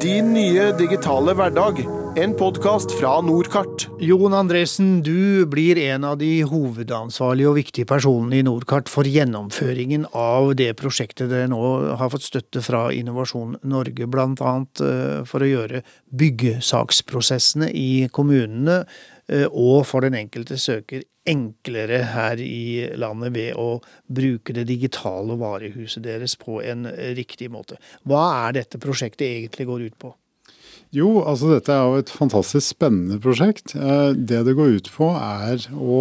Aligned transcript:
Din 0.00 0.30
nye 0.32 0.70
digitale 0.72 1.34
hverdag. 1.36 1.82
En 2.16 2.32
podkast 2.32 2.94
fra 2.96 3.18
Nordkart. 3.20 3.90
Jon 4.00 4.32
Andresen, 4.32 5.02
du 5.04 5.44
blir 5.44 5.76
en 5.76 6.06
av 6.08 6.14
de 6.16 6.30
hovedansvarlige 6.48 7.50
og 7.50 7.58
viktige 7.58 7.90
personene 7.90 8.38
i 8.38 8.46
Nordkart 8.46 8.88
for 8.88 9.04
gjennomføringen 9.04 10.06
av 10.16 10.54
det 10.56 10.70
prosjektet 10.80 11.28
dere 11.28 11.50
nå 11.52 11.60
har 12.00 12.12
fått 12.14 12.24
støtte 12.24 12.64
fra 12.64 12.86
Innovasjon 12.96 13.58
Norge, 13.68 14.08
bl.a. 14.08 14.54
eh, 14.80 15.18
for 15.28 15.44
å 15.44 15.50
gjøre 15.50 15.84
byggesaksprosessene 16.08 17.68
i 17.76 18.08
kommunene 18.16 18.86
og 19.48 19.86
for 19.88 20.04
den 20.04 20.16
enkelte 20.18 20.58
søker 20.60 21.04
enklere 21.28 22.00
her 22.12 22.40
i 22.42 22.88
landet 22.98 23.34
ved 23.36 23.58
å 23.58 23.76
bruke 24.10 24.54
det 24.56 24.66
digitale 24.68 25.36
varehuset 25.38 26.02
deres 26.04 26.34
på 26.40 26.58
en 26.66 26.88
riktig 27.16 27.50
måte. 27.52 27.78
Hva 28.08 28.24
er 28.48 28.58
dette 28.58 28.80
prosjektet 28.82 29.28
egentlig 29.28 29.68
går 29.70 29.86
ut 29.86 29.98
på? 30.02 30.12
Jo, 30.92 31.22
altså 31.24 31.54
dette 31.54 31.72
er 31.72 31.86
jo 31.88 32.00
et 32.02 32.12
fantastisk 32.12 32.74
spennende 32.74 33.16
prosjekt. 33.22 33.72
Eh, 33.78 34.12
det 34.12 34.42
det 34.44 34.56
går 34.58 34.76
ut 34.76 34.90
på 34.92 35.08
er 35.16 35.64
å 35.72 36.00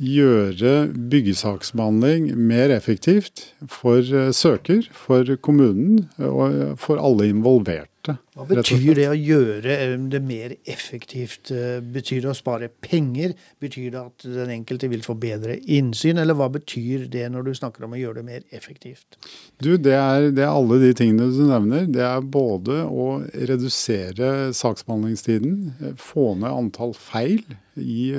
gjøre 0.00 0.88
byggesaksbehandling 1.12 2.32
mer 2.40 2.72
effektivt 2.72 3.50
for 3.68 4.00
eh, 4.00 4.32
søker, 4.32 4.86
for 4.96 5.28
kommunen 5.44 6.08
og 6.16 6.78
for 6.80 7.00
alle 7.00 7.28
involverte. 7.30 7.86
Hva 8.32 8.46
betyr 8.48 8.96
det 8.96 9.04
å 9.10 9.16
gjøre 9.18 9.74
eh, 9.76 9.92
det 10.08 10.22
mer 10.24 10.54
effektivt? 10.64 11.52
Betyr 11.92 12.24
det 12.24 12.30
å 12.32 12.36
spare 12.38 12.70
penger? 12.72 13.36
Betyr 13.60 13.90
det 13.92 14.00
at 14.00 14.24
den 14.24 14.54
enkelte 14.56 14.88
vil 14.88 15.04
få 15.04 15.18
bedre 15.20 15.58
innsyn, 15.60 16.22
eller 16.22 16.38
hva 16.38 16.48
betyr 16.54 17.04
det 17.12 17.26
når 17.34 17.50
du 17.50 17.54
snakker 17.60 17.84
om 17.84 17.92
å 17.92 18.00
gjøre 18.00 18.22
det 18.22 18.26
mer 18.30 18.46
effektivt? 18.56 19.20
Du, 19.60 19.74
det 19.76 19.98
er, 19.98 20.30
det 20.32 20.46
er 20.46 20.54
alle 20.54 20.80
de 20.80 20.94
tingene 20.96 21.28
du 21.28 21.44
nevner. 21.44 21.84
Det 21.92 22.06
er 22.08 22.24
både 22.24 22.86
å 22.88 23.18
redusere 23.36 24.54
saksbehandlingstiden, 24.56 25.96
få 26.00 26.32
ned 26.40 26.48
antall 26.48 26.96
feil 26.96 27.44
i, 27.76 28.14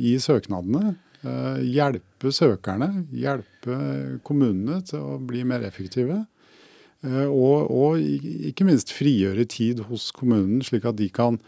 i 0.00 0.16
søknadene. 0.22 0.96
Eh, 1.24 1.60
hjelpe 1.72 2.30
søkerne, 2.34 2.90
hjelpe 3.14 3.76
kommunene 4.26 4.82
til 4.86 5.00
å 5.00 5.20
bli 5.22 5.44
mer 5.48 5.64
effektive. 5.66 6.24
Eh, 7.06 7.24
og, 7.24 7.70
og, 7.72 8.02
ikke 8.50 8.66
minst 8.68 8.92
frigjøre 8.94 9.46
tid 9.48 9.86
hos 9.88 10.10
kommunen, 10.14 10.60
slik 10.66 10.86
at 10.88 10.98
de 11.00 11.08
kan 11.12 11.40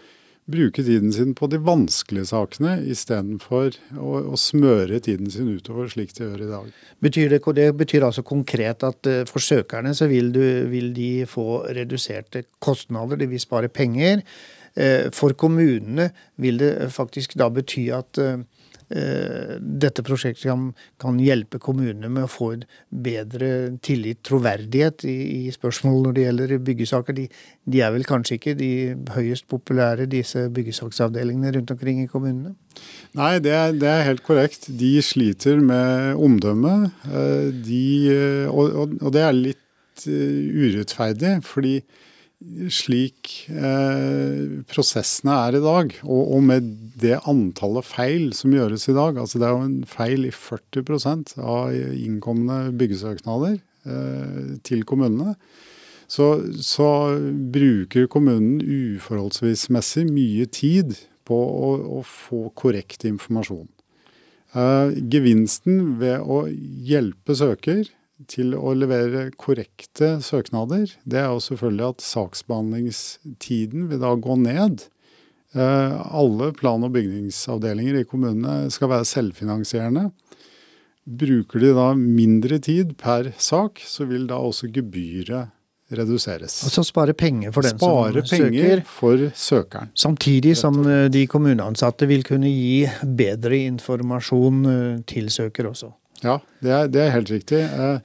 bruke 0.49 0.81
tiden 0.81 1.13
sin 1.13 1.35
på 1.37 1.45
de 1.53 1.59
vanskelige 1.61 2.31
sakene 2.31 2.79
istedenfor 2.89 3.75
å, 4.01 4.13
å 4.33 4.39
smøre 4.41 4.97
tiden 5.05 5.29
sin 5.29 5.51
utover 5.53 5.91
slik 5.93 6.15
de 6.17 6.25
gjør 6.25 6.47
i 6.47 6.53
dag. 6.55 6.71
Betyr 7.05 7.35
det, 7.35 7.43
det, 7.59 7.67
betyr 7.77 8.07
altså 8.09 8.25
konkret 8.25 8.87
at 8.89 9.11
eh, 9.11 9.27
for 9.29 9.45
søkerne 9.45 9.93
så 9.95 10.09
vil, 10.09 10.33
du, 10.33 10.45
vil 10.73 10.95
de 10.97 11.13
få 11.29 11.67
reduserte 11.77 12.47
kostnader, 12.65 13.21
de 13.21 13.29
vil 13.29 13.45
spare 13.45 13.69
penger. 13.69 14.25
For 15.17 15.35
kommunene 15.35 16.05
vil 16.39 16.61
det 16.61 16.69
faktisk 16.95 17.33
da 17.41 17.49
bety 17.51 17.89
at 17.97 18.21
dette 18.89 20.03
prosjektet 20.07 20.47
kan, 20.49 20.69
kan, 21.01 21.19
hjelpe 21.21 21.59
kommunene 21.61 22.09
med 22.09 22.25
å 22.25 22.31
få 22.31 22.47
en 22.55 22.63
bedre 22.89 23.51
tillit, 23.85 24.23
troverdighet, 24.25 25.05
i, 25.05 25.17
i 25.49 25.53
spørsmål 25.53 26.01
når 26.07 26.17
det 26.17 26.25
gjelder 26.25 26.55
byggesaker. 26.71 27.19
De, 27.19 27.27
de, 27.69 27.83
er 27.85 27.93
vel 27.93 28.07
kanskje 28.09 28.39
ikke 28.39 28.57
de 28.59 28.71
høyest 29.13 29.49
populære, 29.53 30.09
disse 30.09 30.47
byggesaksavdelingene 30.57 31.53
rundt 31.59 31.75
omkring 31.75 32.03
i 32.05 32.09
kommunene? 32.11 32.55
Nei, 33.19 33.37
det 33.45 33.55
er, 33.55 33.77
det 33.77 33.93
er 33.93 34.07
helt 34.09 34.25
korrekt. 34.27 34.69
De 34.81 34.93
sliter 35.05 35.61
med 35.61 36.17
omdømme. 36.17 36.75
Eh, 37.09 37.49
de, 37.69 37.87
og, 38.49 38.95
og, 39.03 39.09
det 39.15 39.25
er 39.25 39.37
litt 39.37 40.09
eh, 40.09 40.69
urettferdig, 40.69 41.39
fordi 41.47 41.81
slik 42.71 43.49
eh, 43.51 44.63
prosessene 44.71 45.39
er 45.49 45.57
i 45.59 45.63
dag, 45.63 45.95
og, 46.05 46.21
og, 46.37 46.43
med 46.47 46.69
det 47.03 47.17
antallet 47.27 47.87
feil 47.87 48.29
som 48.37 48.55
gjøres 48.55 48.87
i 48.91 48.95
dag 48.95 49.19
altså 49.19 49.41
Det 49.41 49.49
er 49.49 49.57
jo 49.57 49.65
en 49.67 49.81
feil 49.89 50.29
i 50.29 50.35
40 50.35 51.43
av 51.43 51.73
innkomne 51.75 52.61
byggesøknader 52.79 53.59
eh, 53.59 54.55
til 54.63 54.87
kommunene. 54.87 55.35
Så, 56.09 56.29
så, 56.65 57.19
bruker 57.53 58.07
kommunen 58.09 58.63
uforholdsvis 58.63 59.67
mye 60.09 60.47
tid 60.47 60.95
på 61.29 61.37
å, 61.37 61.75
å 61.99 62.05
få 62.07 62.47
korrekt 62.57 63.05
informasjon. 63.05 63.67
Eh, 64.57 64.95
gevinsten 65.13 65.99
ved 66.01 66.23
å 66.23 66.47
hjelpe 66.49 67.37
søker 67.37 67.85
til 68.27 68.55
å 68.59 68.73
levere 68.75 69.29
korrekte 69.39 70.17
søknader, 70.25 70.91
det 71.07 71.21
er 71.23 71.29
jo 71.31 71.43
selvfølgelig 71.45 71.87
at 71.93 72.07
saksbehandlingstiden 72.07 73.91
vil 73.93 74.01
da 74.03 74.15
gå 74.19 74.39
ned. 74.43 74.89
Eh, 75.55 76.01
alle 76.13 76.53
plan- 76.53 76.85
og 76.85 76.93
bygningsavdelinger 76.97 78.01
i 78.01 78.09
kommunene 78.09 78.73
skal 78.75 78.91
være 78.91 79.07
selvfinansierende. 79.09 80.09
Bruker 81.09 81.63
de 81.63 81.71
da 81.77 81.93
mindre 81.95 82.59
tid 82.61 82.97
per 83.01 83.33
sak, 83.39 83.81
så 83.81 84.05
vil 84.09 84.27
da 84.29 84.37
også 84.43 84.69
gebyret 84.73 85.55
reduseres. 85.89 86.59
Altså 86.67 86.83
spare 86.85 87.15
penger 87.17 87.53
for 87.55 87.65
den 87.65 87.79
spare 87.79 88.21
som 88.21 88.27
søker. 88.27 88.27
Spare 88.27 88.51
penger 88.51 88.83
for 88.85 89.25
søkeren. 89.33 89.95
Samtidig 89.97 90.57
som 90.61 90.83
eh, 90.85 91.07
de 91.09 91.25
kommuneansatte 91.31 92.09
vil 92.11 92.27
kunne 92.27 92.51
gi 92.51 92.85
bedre 93.03 93.63
informasjon 93.71 94.61
eh, 94.69 95.01
til 95.09 95.31
søker 95.33 95.71
også. 95.71 95.95
Ja, 96.25 96.39
det 96.65 96.73
er, 96.73 96.89
det 96.91 97.03
er 97.03 97.15
helt 97.15 97.31
riktig. 97.31 97.61
Eh, 97.63 98.01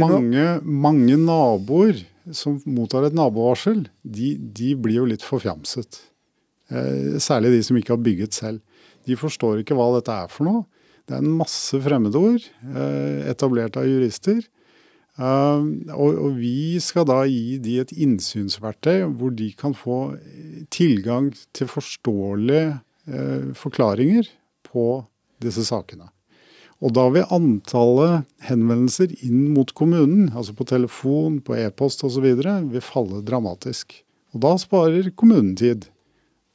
mange, 0.00 0.46
mange, 0.64 1.16
naboer 1.20 2.02
som 2.34 2.58
mottar 2.68 3.06
et 3.08 3.16
nabovarsel, 3.16 3.86
de, 4.02 4.34
de 4.36 4.74
blir 4.80 5.02
jo 5.02 5.08
litt 5.08 5.24
forfjamset. 5.24 6.00
Eh, 6.72 7.16
særlig 7.22 7.54
de 7.54 7.62
som 7.64 7.78
ikke 7.80 7.94
har 7.96 8.04
bygget 8.04 8.36
selv. 8.36 8.60
De 9.08 9.16
forstår 9.20 9.62
ikke 9.62 9.76
hva 9.76 9.90
dette 9.96 10.12
er 10.24 10.32
for 10.32 10.48
noe. 10.48 10.64
Det 11.04 11.16
er 11.16 11.24
en 11.24 11.36
masse 11.36 11.76
fremmedord 11.84 12.40
eh, 12.40 13.24
etablert 13.32 13.76
av 13.80 13.88
jurister. 13.88 14.44
Og, 15.14 16.24
vi 16.34 16.80
skal 16.82 17.04
da 17.06 17.20
gi 17.30 17.60
de 17.62 17.76
et 17.78 17.92
innsynsverktøy 18.02 19.04
hvor 19.14 19.30
de 19.30 19.52
kan 19.54 19.70
få 19.78 20.16
tilgang 20.74 21.28
til 21.54 21.70
forståelige 21.70 23.52
forklaringer 23.54 24.26
på 24.66 24.88
disse 25.38 25.62
sakene. 25.68 26.08
Og 26.84 26.92
da 26.92 27.06
vil 27.08 27.30
antallet 27.32 28.26
henvendelser 28.44 29.14
inn 29.24 29.48
mot 29.54 29.70
kommunen, 29.76 30.28
altså 30.36 30.52
på 30.56 30.66
telefon, 30.68 31.40
på 31.40 31.56
e-post 31.56 32.04
osv., 32.04 32.26
vil 32.36 32.84
falle 32.84 33.22
dramatisk. 33.24 33.96
Og 34.36 34.42
da 34.44 34.52
sparer 34.60 35.08
kommunen 35.16 35.54
tid, 35.56 35.88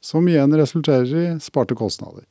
som 0.00 0.28
igjen 0.30 0.54
resulterer 0.54 1.16
i 1.18 1.30
sparte 1.42 1.74
kostnader. 1.74 2.28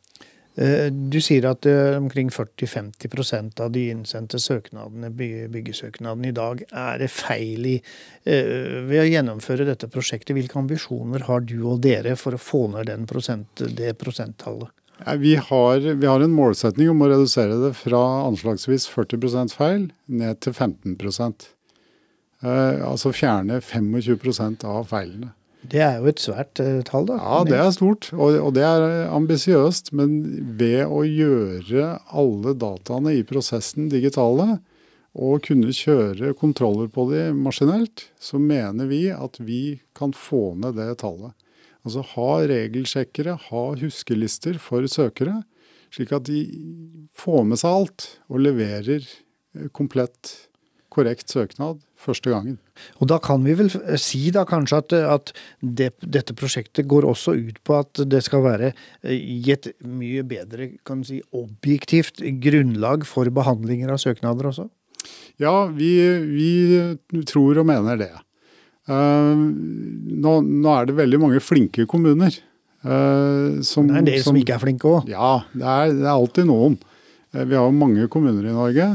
Eh, 0.59 0.87
du 0.91 1.19
sier 1.23 1.45
at 1.47 1.67
eh, 1.69 1.97
omkring 1.99 2.31
40-50% 2.33 3.61
av 3.63 3.71
de 3.75 3.85
innsendte 3.93 4.39
søknadene, 4.41 5.11
byggesøknadene 5.13 6.31
i 6.31 6.35
dag 6.35 6.63
er 6.67 7.03
det 7.03 7.11
feil 7.13 7.67
i. 7.69 7.77
Eh, 8.23 8.81
ved 8.89 9.03
å 9.03 9.07
gjennomføre 9.07 9.67
dette 9.67 9.91
prosjektet, 9.91 10.33
hvilke 10.35 10.59
ambisjoner 10.59 11.27
har 11.29 11.45
du 11.47 11.57
og 11.61 11.83
dere 11.85 12.17
for 12.19 12.35
å 12.35 12.41
få 12.41 12.65
ned 12.73 12.91
prosent, 13.11 13.67
det 13.75 13.95
prosenttallet? 14.01 14.71
Vi 15.17 15.35
har, 15.35 15.79
vi 15.79 16.07
har, 16.07 16.19
en 16.19 16.35
målsetning 16.35 16.89
om 16.91 17.01
å 17.03 17.09
redusere 17.11 17.55
det 17.61 17.73
fra 17.79 18.01
anslagsvis 18.27 18.89
40% 18.91 19.55
feil 19.55 19.89
ned 20.05 20.41
til 20.43 20.53
15 20.53 20.97
eh, 22.43 22.81
Altså 22.83 23.13
fjerne 23.15 23.61
25% 23.63 24.65
av 24.67 24.89
feilene. 24.91 25.31
Det 25.59 25.81
er 25.83 25.99
jo 25.99 26.11
et 26.11 26.21
svært 26.23 26.59
eh, 26.63 26.81
tall, 26.87 27.07
da. 27.07 27.19
Ja, 27.19 27.39
det 27.47 27.59
er 27.59 27.71
stort. 27.75 28.11
Og, 28.15 28.35
og 28.39 28.53
det 28.55 28.63
er 28.67 29.07
ambisiøst. 29.11 29.93
Men 29.95 30.19
ved 30.59 30.85
å 30.87 31.03
gjøre 31.07 31.95
alle 32.11 32.55
dataene 32.59 33.15
i 33.17 33.25
prosessen 33.27 33.89
digitale, 33.91 34.59
og 35.19 35.41
kunne 35.47 35.73
kjøre 35.73 36.35
kontroller 36.37 36.87
på 36.93 37.07
de 37.09 37.29
maskinelt, 37.35 38.05
så 38.21 38.39
mener 38.39 38.87
vi 38.91 39.07
at 39.11 39.39
vi 39.41 39.79
kan 39.97 40.13
få 40.15 40.53
ned 40.59 40.77
det 40.77 40.99
tallet. 41.01 41.33
Altså 41.87 42.03
ha 42.13 42.29
regelsjekkere, 42.49 43.37
ha 43.49 43.63
huskelister 43.79 44.59
for 44.61 44.85
søkere, 44.91 45.41
slik 45.93 46.11
at 46.15 46.27
de 46.27 46.43
får 47.17 47.47
med 47.47 47.61
seg 47.61 47.81
alt 47.81 48.07
og 48.29 48.43
leverer 48.43 49.01
eh, 49.01 49.69
komplett 49.73 50.35
korrekt 50.89 51.29
søknad 51.31 51.79
første 51.99 52.31
gangen. 52.33 52.57
Og 52.99 53.09
Da 53.11 53.19
kan 53.21 53.43
vi 53.45 53.55
vel 53.57 53.69
si 54.01 54.29
da 54.33 54.45
kanskje 54.47 54.81
at, 54.81 54.93
at 54.93 55.33
det, 55.61 55.91
dette 56.01 56.35
prosjektet 56.37 56.87
går 56.89 57.07
også 57.07 57.35
ut 57.37 57.59
på 57.63 57.77
at 57.79 58.01
det 58.09 58.23
skal 58.25 58.43
være 58.45 58.71
eh, 58.73 59.15
i 59.15 59.39
et 59.53 59.71
mye 59.85 60.25
bedre 60.27 60.71
kan 60.87 61.03
si, 61.05 61.21
objektivt 61.31 62.23
grunnlag 62.43 63.05
for 63.07 63.29
behandlinger 63.33 63.93
av 63.93 64.01
søknader 64.01 64.51
også? 64.51 64.69
Ja, 65.39 65.69
vi, 65.71 65.93
vi 66.27 67.23
tror 67.29 67.61
og 67.61 67.69
mener 67.69 67.99
det. 67.99 68.11
Uh, 68.89 69.37
nå, 69.37 70.39
nå, 70.41 70.69
er 70.73 70.89
det 70.89 70.97
veldig 70.97 71.19
mange 71.21 71.41
flinke 71.43 71.85
kommuner. 71.89 72.33
Uh, 72.81 73.59
som, 73.65 73.89
det 73.89 73.95
er 73.95 74.01
en 74.01 74.07
del 74.07 74.21
som, 74.23 74.31
som 74.31 74.39
ikke 74.39 74.55
er 74.55 74.63
flinke 74.63 74.89
òg? 74.89 75.11
Ja, 75.11 75.33
det 75.53 75.65
er, 75.65 75.91
det 75.93 76.07
er, 76.07 76.13
alltid 76.15 76.49
noen. 76.49 76.79
Uh, 77.35 77.43
vi 77.43 77.57
har 77.59 77.67
jo 77.67 77.75
mange 77.77 78.07
kommuner 78.11 78.47
i 78.49 78.55
Norge, 78.55 78.87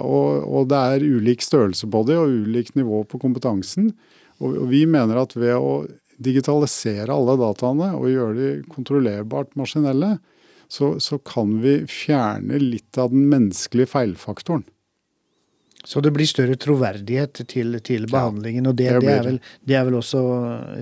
og, 0.00 0.28
og, 0.48 0.68
det 0.72 0.80
er 0.94 1.04
ulik 1.18 1.44
størrelse 1.44 1.88
på 1.92 2.04
dem 2.08 2.22
og 2.22 2.38
ulikt 2.46 2.78
nivå 2.78 3.02
på 3.10 3.20
kompetansen. 3.20 3.92
Og, 4.40 4.54
og 4.64 4.70
vi 4.72 4.86
mener 4.88 5.20
at 5.20 5.36
ved 5.36 5.58
å 5.58 5.82
digitalisere 6.22 7.12
alle 7.12 7.36
dataene 7.40 7.92
og 7.98 8.08
gjøre 8.08 8.36
de 8.38 8.50
kontrollerbart 8.72 9.56
maskinelle, 9.58 10.16
så, 10.72 10.94
så 11.02 11.18
kan 11.20 11.58
vi 11.60 11.82
fjerne 11.90 12.56
litt 12.62 12.96
av 13.00 13.12
den 13.12 13.26
menneskelige 13.28 13.90
feilfaktoren. 13.92 14.64
Så 15.84 16.00
det 16.00 16.12
blir 16.14 16.28
større 16.30 16.54
troverdighet 16.60 17.42
til, 17.50 17.78
til 17.82 18.06
behandlingen, 18.10 18.68
og 18.70 18.76
det, 18.78 18.88
det 18.92 19.00
det, 19.02 19.14
er 19.14 19.26
vel, 19.26 19.38
det, 19.66 19.76
er 19.78 19.86
vel, 19.88 19.98
også 19.98 20.22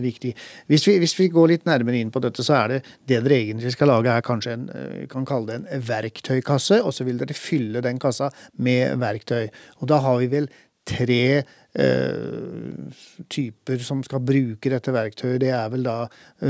viktig. 0.02 0.34
Hvis 0.68 0.86
vi, 0.88 0.96
hvis 1.00 1.16
vi, 1.18 1.30
går 1.32 1.54
litt 1.54 1.68
nærmere 1.68 2.02
inn 2.02 2.12
på 2.12 2.20
dette, 2.20 2.44
så 2.44 2.58
er 2.58 2.74
det 2.74 2.80
det 3.08 3.22
dere 3.24 3.38
egentlig 3.38 3.72
skal 3.72 3.92
lage, 3.92 4.12
er 4.12 4.26
kanskje 4.26 4.56
en 4.56 4.66
eh, 4.76 5.04
kan 5.10 5.24
kalle 5.28 5.48
det 5.48 5.60
en 5.60 5.86
verktøykasse, 5.88 6.82
og 6.84 6.92
så 6.96 7.08
vil 7.08 7.20
dere 7.20 7.36
fylle 7.36 7.84
den 7.84 8.00
kassa 8.02 8.28
med 8.60 9.00
verktøy. 9.00 9.48
Og 9.80 9.88
da 9.90 10.02
har 10.04 10.20
vi 10.20 10.28
vel 10.34 10.50
tre 10.88 11.24
eh, 11.40 13.04
typer 13.30 13.82
som 13.84 14.02
skal 14.06 14.22
bruke 14.24 14.72
dette 14.72 14.94
verktøyet. 14.94 15.40
Det 15.42 15.52
er 15.54 15.70
vel 15.72 15.86
da 15.86 15.96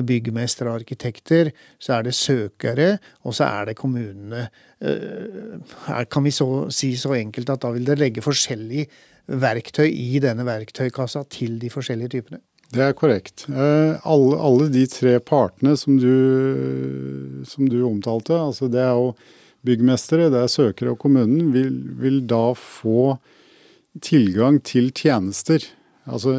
byggmestere 0.07 0.73
og 0.73 0.83
arkitekter, 0.83 1.53
så 1.83 1.99
er 1.99 2.09
det 2.09 2.17
søkere, 2.19 2.91
og 3.27 3.37
så 3.37 3.49
er 3.49 3.71
det 3.71 3.79
kommunene. 3.81 4.47
Eh, 4.81 5.57
her 5.89 6.11
kan 6.11 6.27
vi 6.27 6.35
så, 6.35 6.69
si 6.73 6.95
så 6.97 7.17
enkelt 7.19 7.53
at 7.53 7.65
da 7.65 7.73
vil 7.75 7.89
dere 7.89 8.07
legge 8.07 8.25
forskjellig 8.25 8.87
verktøy 9.41 9.89
i 9.91 10.23
denne 10.23 10.47
verktøykassa 10.47 11.27
til 11.31 11.59
de 11.61 11.71
forskjellige 11.73 12.17
typene? 12.17 12.41
Det 12.71 12.85
er 12.87 12.95
korrekt. 12.95 13.49
Eh, 13.51 13.99
alle, 14.07 14.39
alle 14.39 14.71
de 14.71 14.85
tre 14.91 15.17
partene 15.19 15.75
som 15.79 15.99
du, 15.99 17.43
som 17.49 17.67
du, 17.67 17.81
omtalte, 17.87 18.37
altså 18.39 18.71
det 18.71 18.83
er 18.85 18.95
jo 18.95 19.11
byggmestere, 19.67 20.31
det 20.33 20.45
er 20.45 20.53
søkere 20.53 20.95
og 20.95 21.01
kommunen, 21.03 21.51
vil, 21.53 21.75
vil 22.01 22.23
da 22.31 22.53
få 22.57 23.17
tilgang 23.99 24.61
til 24.67 24.91
tjenester. 24.95 25.65
Altså 26.11 26.33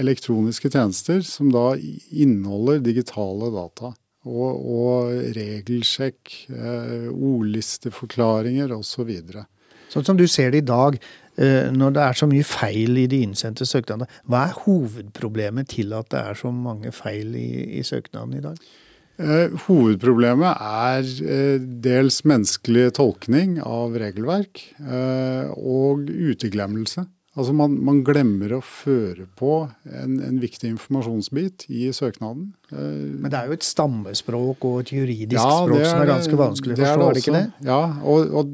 elektroniske 0.00 0.70
tjenester 0.72 1.22
som 1.26 1.52
da 1.54 1.74
inneholder 1.76 2.82
digitale 2.84 3.50
data. 3.54 3.92
Og, 4.24 4.52
og 4.56 5.10
regelsjekk, 5.36 6.30
eh, 6.48 7.10
ordlisteforklaringer 7.12 8.72
osv. 8.72 9.10
Så 9.20 9.44
sånn 9.92 10.06
som 10.08 10.16
du 10.16 10.24
ser 10.30 10.54
det 10.54 10.62
i 10.62 10.68
dag, 10.70 10.96
eh, 11.36 11.68
når 11.68 11.92
det 11.92 12.02
er 12.06 12.16
så 12.16 12.28
mye 12.30 12.46
feil 12.48 13.02
i 13.02 13.04
de 13.10 13.20
innsendte 13.26 13.68
søknadene, 13.68 14.08
hva 14.24 14.46
er 14.46 14.56
hovedproblemet 14.64 15.68
til 15.76 15.92
at 15.92 16.08
det 16.14 16.22
er 16.22 16.40
så 16.40 16.54
mange 16.56 16.94
feil 16.96 17.36
i, 17.36 17.50
i 17.80 17.84
søknadene 17.84 18.40
i 18.40 18.46
dag? 18.46 18.64
Eh, 19.14 19.52
hovedproblemet 19.68 20.58
er 20.58 21.10
eh, 21.22 21.58
dels 21.62 22.24
menneskelig 22.26 22.96
tolkning 22.96 23.60
av 23.62 23.94
regelverk 24.00 24.62
eh, 24.82 25.52
og 25.54 26.08
uteglemmelse. 26.10 27.04
Altså 27.34 27.54
man, 27.54 27.76
man, 27.82 28.00
glemmer 28.06 28.56
å 28.56 28.60
føre 28.62 29.26
på 29.38 29.52
en, 29.90 30.18
en, 30.22 30.36
viktig 30.42 30.68
informasjonsbit 30.70 31.66
i 31.66 31.88
søknaden. 31.94 32.52
Men 32.70 33.26
det 33.26 33.38
er 33.38 33.50
jo 33.50 33.56
et 33.56 33.66
stammespråk 33.66 34.66
og 34.68 34.84
et 34.84 34.92
juridisk 34.94 35.40
ja, 35.40 35.56
språk 35.64 35.80
er, 35.80 35.88
som 35.88 36.02
er 36.02 36.10
ganske 36.12 36.38
vanskelig 36.38 36.76
å 36.76 36.78
forstå, 36.78 37.08
er 37.08 37.16
det, 37.18 37.22
ikke 37.24 37.34
det? 37.34 37.46
Ja, 37.66 37.80
og, 38.06 38.36
og, 38.38 38.52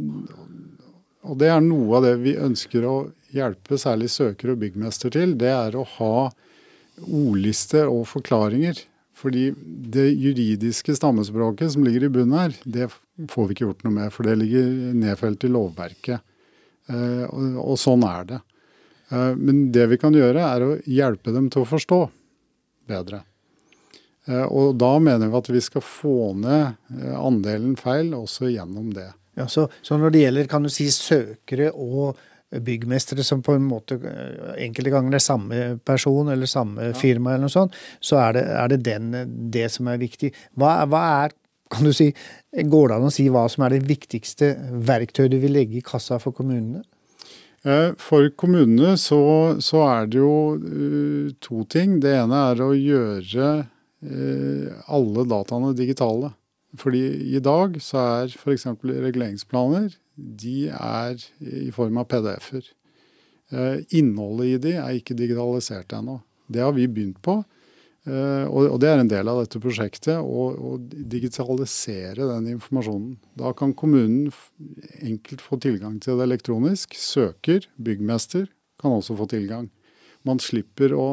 og, 1.28 1.34
det 1.42 1.50
er 1.52 1.60
noe 1.64 1.98
av 2.00 2.08
det 2.08 2.14
vi 2.24 2.36
ønsker 2.40 2.88
å 2.88 2.94
hjelpe 3.36 3.76
særlig 3.80 4.08
søkere 4.14 4.56
og 4.56 4.64
byggmester 4.64 5.12
til. 5.12 5.36
Det 5.40 5.52
er 5.52 5.76
å 5.76 5.84
ha 5.98 6.14
ordlister 7.04 7.88
og 7.92 8.08
forklaringer 8.08 8.80
fordi 9.20 9.50
det 9.92 10.06
juridiske 10.16 10.94
stammespråket 10.96 11.74
som 11.74 11.84
ligger 11.84 12.06
i 12.06 12.12
bunnen 12.12 12.38
her, 12.38 12.54
det 12.64 12.88
får 13.28 13.48
vi 13.48 13.56
ikke 13.56 13.66
gjort 13.66 13.84
noe 13.84 13.96
med. 13.98 14.12
For 14.14 14.26
det 14.26 14.38
ligger 14.40 14.70
nedfelt 14.96 15.44
i 15.44 15.52
lovverket. 15.52 16.24
Eh, 16.90 17.26
og, 17.28 17.76
sånn 17.80 18.04
er 18.06 18.30
det. 18.30 18.40
Eh, 19.10 19.34
men 19.36 19.66
det 19.74 19.86
vi 19.92 19.98
kan 20.00 20.16
gjøre, 20.16 20.46
er 20.46 20.64
å 20.64 20.78
hjelpe 20.88 21.34
dem 21.34 21.50
til 21.52 21.64
å 21.64 21.68
forstå 21.68 22.00
bedre. 22.90 23.22
Eh, 24.26 24.46
og 24.46 24.74
da 24.80 24.94
mener 25.02 25.30
vi 25.30 25.40
at 25.42 25.52
vi 25.52 25.62
skal 25.64 25.84
få 25.84 26.32
ned 26.40 27.12
andelen 27.18 27.76
feil 27.80 28.14
også 28.16 28.50
gjennom 28.50 28.92
det. 28.96 29.10
Ja, 29.38 29.46
så, 29.48 29.68
så 29.84 29.96
når 30.00 30.14
det 30.14 30.24
gjelder 30.24 30.50
kan 30.50 30.66
du 30.66 30.72
si 30.72 30.88
søkere 30.92 31.70
og 31.76 32.18
byggmestere 32.50 33.24
som 33.24 33.42
på 33.42 33.54
en 33.54 33.66
måte 33.66 33.98
eh, 34.00 34.54
enkelte 34.66 34.92
ganger 34.94 35.16
er 35.16 35.24
samme 35.24 35.60
person 35.86 36.32
eller 36.32 36.50
samme 36.50 36.90
ja. 36.90 36.96
firma, 36.98 37.34
eller 37.34 37.46
noe 37.46 37.54
sånt, 37.54 37.76
så 38.02 38.18
er 38.24 38.38
det, 38.38 38.46
er 38.62 38.72
det 38.72 38.80
den, 38.88 39.10
det 39.54 39.68
som 39.74 39.90
er 39.90 40.00
viktig. 40.02 40.32
Hva, 40.58 40.80
hva, 40.90 41.04
er 41.24 41.36
kan 41.70 41.86
du 41.86 41.92
si, 41.94 42.08
Går 42.50 42.88
det 42.90 42.96
an 42.96 43.06
å 43.06 43.12
si 43.14 43.28
hva 43.30 43.44
som 43.50 43.62
er 43.62 43.76
det 43.76 43.84
viktigste 43.86 44.56
verktøyet 44.88 45.30
du 45.30 45.38
vil 45.38 45.54
legge 45.54 45.78
i 45.78 45.84
kassa 45.86 46.18
for 46.18 46.34
kommunene? 46.34 46.82
Eh, 47.62 47.92
for 48.00 48.26
kommunene 48.40 48.96
så, 48.98 49.20
så 49.62 49.84
er 49.86 50.10
det 50.10 50.18
jo 50.18 50.34
uh, 50.56 51.30
to 51.44 51.62
ting. 51.70 51.98
Det 52.02 52.16
ene 52.22 52.42
er 52.50 52.62
å 52.64 52.72
gjøre 52.74 53.50
uh, 53.60 54.84
alle 54.90 55.26
dataene 55.28 55.74
digitale. 55.78 56.32
Fordi 56.78 57.02
i 57.34 57.40
dag 57.42 57.80
så 57.82 58.02
er 58.22 58.34
f.eks. 58.36 58.66
reguleringsplaner 58.84 59.90
de 60.14 60.68
er 60.70 61.22
i 61.40 61.70
form 61.74 61.98
av 61.98 62.06
PDF-er. 62.10 62.66
Eh, 63.50 63.80
innholdet 63.98 64.46
i 64.46 64.58
de 64.68 64.74
er 64.78 64.98
ikke 64.98 65.16
digitalisert 65.18 65.94
ennå. 65.96 66.20
Det 66.50 66.62
har 66.62 66.74
vi 66.76 66.86
begynt 66.90 67.18
på. 67.24 67.40
Eh, 68.08 68.46
og 68.48 68.78
det 68.80 68.88
er 68.90 69.02
en 69.02 69.10
del 69.10 69.28
av 69.28 69.42
dette 69.42 69.60
prosjektet, 69.62 70.20
å 70.22 70.78
digitalisere 70.80 72.28
den 72.30 72.48
informasjonen. 72.54 73.18
Da 73.38 73.52
kan 73.56 73.74
kommunen 73.76 74.30
enkelt 75.00 75.44
få 75.44 75.58
tilgang 75.60 75.98
til 76.00 76.20
det 76.20 76.28
elektronisk. 76.30 76.96
Søker, 76.96 77.66
byggmester, 77.76 78.48
kan 78.80 78.96
også 78.96 79.18
få 79.18 79.28
tilgang. 79.30 79.68
Man 80.24 80.40
slipper 80.40 80.94
å 80.96 81.08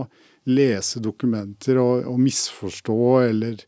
lese 0.47 1.01
dokumenter 1.03 1.79
og, 1.81 2.05
og 2.07 2.21
misforstå 2.23 3.01
eller 3.25 3.65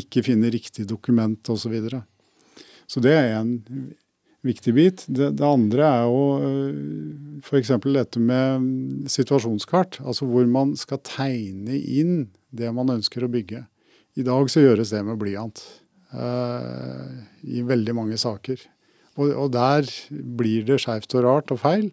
ikke 0.00 0.24
finne 0.26 0.50
riktig 0.52 0.86
dokument 0.88 1.40
osv. 1.52 1.66
Så, 1.66 1.72
videre. 1.72 2.02
så 2.86 3.02
det 3.04 3.14
er 3.16 3.38
en 3.38 3.56
viktig 4.46 4.74
bit. 4.76 5.04
Det, 5.08 5.32
det 5.38 5.46
andre 5.46 5.86
er 5.86 6.04
jo 6.06 6.20
øh, 6.46 7.40
f.eks. 7.42 7.72
dette 7.84 8.22
med 8.22 9.10
situasjonskart. 9.10 10.00
Altså 10.04 10.28
hvor 10.28 10.46
man 10.50 10.76
skal 10.78 11.02
tegne 11.06 11.78
inn 11.80 12.28
det 12.54 12.72
man 12.74 12.94
ønsker 12.98 13.26
å 13.26 13.32
bygge. 13.32 13.64
I 14.16 14.24
dag 14.24 14.48
så 14.50 14.62
gjøres 14.62 14.94
det 14.94 15.02
med 15.04 15.18
blyant. 15.20 15.60
Uh, 16.14 17.26
I 17.44 17.64
veldig 17.66 17.92
mange 17.98 18.16
saker. 18.20 18.62
Og, 19.16 19.32
og 19.32 19.50
der 19.52 19.88
blir 20.08 20.64
det 20.68 20.78
skeivt 20.80 21.12
og 21.18 21.26
rart 21.26 21.52
og 21.52 21.60
feil. 21.60 21.90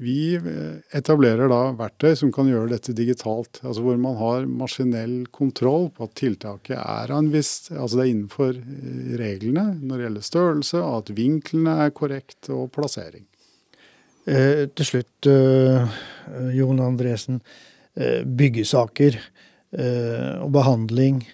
Vi 0.00 0.34
eh, 0.34 0.76
etablerer 0.96 1.50
da 1.52 1.74
verktøy 1.76 2.14
som 2.16 2.30
kan 2.32 2.48
gjøre 2.48 2.72
dette 2.72 2.94
digitalt. 2.96 3.60
altså 3.60 3.84
Hvor 3.84 3.98
man 4.00 4.16
har 4.16 4.46
maskinell 4.48 5.26
kontroll 5.34 5.90
på 5.92 6.08
at 6.08 6.14
tiltaket 6.16 6.78
er, 6.78 7.12
viss, 7.28 7.68
altså 7.68 8.00
det 8.00 8.06
er 8.06 8.12
innenfor 8.14 8.54
eh, 8.56 9.10
reglene 9.20 9.66
når 9.82 9.96
det 9.96 10.06
gjelder 10.06 10.28
størrelse, 10.30 10.84
at 11.00 11.12
vinklene 11.16 11.76
er 11.84 11.92
korrekt 11.92 12.48
og 12.54 12.70
plassering. 12.72 13.26
Eh, 14.24 14.70
til 14.72 14.88
slutt, 14.88 15.28
eh, 15.28 16.00
Jon 16.56 16.80
Andresen. 16.80 17.42
Eh, 17.98 18.22
byggesaker 18.24 19.16
eh, 19.18 20.34
og 20.40 20.52
behandling. 20.54 21.24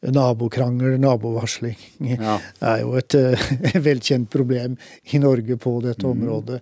Nabokrangel, 0.00 0.98
nabovarsling, 1.00 1.78
ja. 1.98 2.36
er 2.60 2.82
jo 2.82 2.92
et 3.00 3.16
velkjent 3.88 4.28
problem 4.30 4.76
i 5.12 5.22
Norge 5.22 5.56
på 5.56 5.78
dette 5.84 6.04
mm. 6.04 6.12
området. 6.12 6.60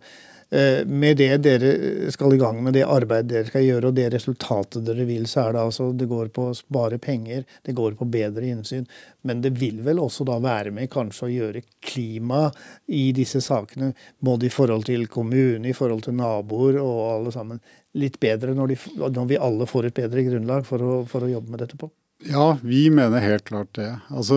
Uh, 0.55 0.87
med 0.87 1.17
det 1.17 1.37
dere 1.43 2.11
skal 2.14 2.37
i 2.37 2.38
gang 2.38 2.61
med, 2.62 2.76
det 2.76 2.85
arbeidet 2.87 3.31
dere 3.33 3.49
skal 3.49 3.64
gjøre, 3.64 3.91
og 3.91 3.97
det 3.97 4.05
resultatet 4.14 4.85
dere 4.87 5.07
vil, 5.09 5.25
så 5.26 5.49
er 5.49 5.57
det 5.57 5.64
altså 5.64 5.88
Det 5.97 6.07
går 6.07 6.31
på 6.37 6.45
å 6.50 6.55
spare 6.55 6.99
penger, 7.03 7.43
det 7.67 7.75
går 7.75 7.97
på 7.99 8.07
bedre 8.07 8.47
innsyn. 8.53 8.87
Men 9.26 9.43
det 9.43 9.55
vil 9.59 9.81
vel 9.83 9.99
også 10.05 10.26
da 10.29 10.38
være 10.38 10.71
med 10.76 10.93
kanskje 10.93 11.26
å 11.26 11.33
gjøre 11.33 11.64
klima 11.83 12.45
i 12.87 13.09
disse 13.17 13.43
sakene, 13.43 13.91
både 14.21 14.47
i 14.47 14.53
forhold 14.55 14.87
til 14.87 15.09
kommune, 15.11 15.67
i 15.67 15.75
forhold 15.75 16.07
til 16.07 16.14
naboer 16.21 16.79
og 16.83 17.03
alle 17.17 17.35
sammen, 17.35 17.62
litt 17.99 18.21
bedre 18.23 18.55
når, 18.55 18.75
de, 18.75 19.11
når 19.11 19.29
vi 19.31 19.43
alle 19.43 19.67
får 19.71 19.91
et 19.91 20.00
bedre 20.05 20.26
grunnlag 20.29 20.67
for 20.69 20.83
å, 20.83 20.97
for 21.09 21.26
å 21.26 21.35
jobbe 21.35 21.50
med 21.50 21.67
dette 21.67 21.81
på? 21.81 21.91
Ja, 22.23 22.59
vi 22.62 22.90
mener 22.90 23.21
helt 23.21 23.44
klart 23.44 23.73
det. 23.75 23.90
Altså 24.09 24.37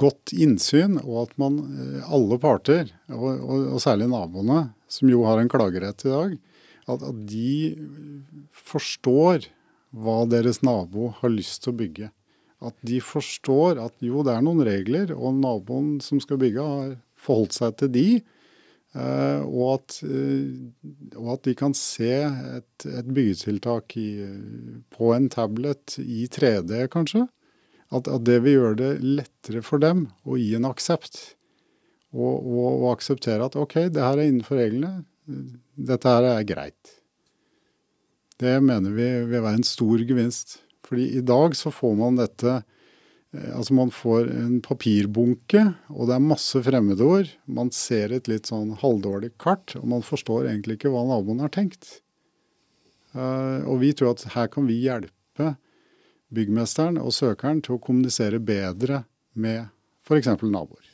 Godt 0.00 0.32
innsyn, 0.32 0.96
og 1.04 1.26
at 1.26 1.34
man, 1.38 1.58
eh, 1.76 2.12
alle 2.12 2.38
parter, 2.40 2.90
og, 3.12 3.28
og, 3.36 3.66
og 3.76 3.82
særlig 3.84 4.08
naboene, 4.10 4.70
som 4.88 5.10
jo 5.10 5.24
har 5.28 5.42
en 5.42 5.50
klagerett 5.50 6.06
i 6.06 6.12
dag, 6.12 6.36
at, 6.86 7.02
at 7.02 7.20
de 7.28 7.76
forstår 8.50 9.50
hva 9.96 10.22
deres 10.28 10.62
nabo 10.66 11.12
har 11.20 11.32
lyst 11.32 11.62
til 11.64 11.74
å 11.74 11.80
bygge. 11.80 12.10
At 12.64 12.76
de 12.88 13.00
forstår 13.04 13.80
at 13.82 13.94
jo, 14.04 14.22
det 14.24 14.32
er 14.32 14.44
noen 14.44 14.64
regler, 14.66 15.12
og 15.14 15.36
naboen 15.42 15.98
som 16.04 16.20
skal 16.22 16.40
bygge, 16.40 16.64
har 16.64 16.96
forholdt 17.20 17.56
seg 17.58 17.76
til 17.80 17.92
de. 17.92 18.08
Uh, 18.96 19.42
og, 19.44 19.64
at, 19.74 19.98
uh, 20.08 20.92
og, 21.18 21.32
at, 21.34 21.42
de 21.44 21.52
kan 21.58 21.74
se 21.76 22.08
et, 22.24 22.86
et 22.88 23.08
byggetiltak 23.12 23.92
i, 24.00 24.24
på 24.94 25.10
en 25.12 25.26
tablet 25.32 25.98
i 26.00 26.24
3D, 26.32 26.86
kanskje. 26.92 27.26
At, 27.92 28.08
at, 28.08 28.22
det 28.26 28.40
vil 28.46 28.56
gjøre 28.56 28.78
det 28.80 28.92
lettere 29.04 29.60
for 29.66 29.82
dem 29.82 30.06
å 30.24 30.38
gi 30.40 30.54
en 30.56 30.68
aksept. 30.68 31.20
Og, 32.16 32.40
og, 32.40 32.68
og, 32.70 32.86
akseptere 32.94 33.44
at 33.44 33.58
OK, 33.60 33.82
det 33.92 34.00
her 34.00 34.16
er 34.16 34.30
innenfor 34.30 34.62
reglene. 34.62 35.04
Dette 35.76 36.16
her 36.16 36.30
er 36.30 36.48
greit. 36.48 36.96
Det 38.40 38.56
mener 38.64 38.96
vi 38.96 39.10
vil 39.28 39.42
være 39.42 39.60
en 39.60 39.66
stor 39.66 40.00
gevinst. 40.08 40.58
Fordi 40.86 41.10
i 41.18 41.24
dag 41.26 41.56
så 41.58 41.72
får 41.74 41.94
man 41.98 42.18
dette 42.20 42.52
eh, 42.60 42.64
Altså 43.34 43.74
man 43.76 43.90
får 43.92 44.30
en 44.32 44.60
papirbunke, 44.64 45.62
og 45.92 46.08
det 46.08 46.16
er 46.16 46.24
masse 46.24 46.60
fremmedord. 46.64 47.28
Man 47.44 47.72
ser 47.74 48.14
et 48.14 48.30
litt 48.30 48.48
sånn 48.48 48.76
halvdårlig 48.80 49.34
kart, 49.42 49.74
og 49.76 49.88
man 49.92 50.04
forstår 50.06 50.46
egentlig 50.46 50.78
ikke 50.78 50.92
hva 50.94 51.04
naboen 51.08 51.42
har 51.44 51.52
tenkt. 51.52 51.98
Eh, 53.16 53.60
og 53.66 53.80
vi 53.82 53.92
tror 53.96 54.14
at 54.14 54.26
her 54.36 54.50
kan 54.52 54.68
vi 54.70 54.78
hjelpe 54.84 55.54
byggmesteren 56.36 57.00
og 57.02 57.14
søkeren 57.14 57.62
til 57.64 57.76
å 57.76 57.82
kommunisere 57.82 58.40
bedre 58.42 59.04
med 59.36 59.66
f.eks. 60.06 60.30
naboer. 60.42 60.92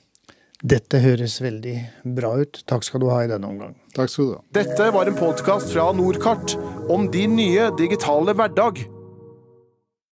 Dette 0.62 1.01
høres 1.03 1.41
veldig 1.43 1.77
bra 2.17 2.37
ut. 2.39 2.61
Takk 2.71 2.87
skal 2.87 3.03
du 3.03 3.09
ha 3.11 3.25
i 3.25 3.31
denne 3.31 3.49
omgang. 3.51 3.75
Takk 3.97 4.12
skal 4.12 4.29
du 4.29 4.35
ha. 4.37 4.43
Dette 4.55 4.91
var 4.95 5.11
en 5.11 5.19
podkast 5.19 5.73
fra 5.75 5.89
Nordkart 5.97 6.55
om 6.93 7.09
din 7.11 7.35
nye 7.39 7.73
digitale 7.79 8.35
hverdag. 8.39 8.85